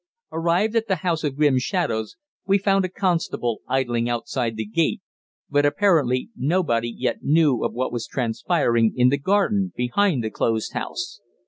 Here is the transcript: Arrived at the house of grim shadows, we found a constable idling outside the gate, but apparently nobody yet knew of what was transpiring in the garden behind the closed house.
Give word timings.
Arrived 0.31 0.75
at 0.75 0.87
the 0.87 0.95
house 1.05 1.23
of 1.23 1.35
grim 1.35 1.59
shadows, 1.59 2.17
we 2.47 2.57
found 2.57 2.83
a 2.83 2.89
constable 2.89 3.61
idling 3.67 4.09
outside 4.09 4.55
the 4.55 4.65
gate, 4.65 4.99
but 5.47 5.63
apparently 5.63 6.29
nobody 6.35 6.89
yet 6.89 7.21
knew 7.21 7.63
of 7.63 7.71
what 7.71 7.91
was 7.93 8.07
transpiring 8.07 8.93
in 8.95 9.09
the 9.09 9.19
garden 9.19 9.71
behind 9.75 10.23
the 10.23 10.31
closed 10.31 10.73
house. 10.73 11.21